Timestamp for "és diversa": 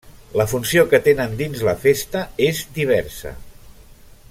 2.49-3.35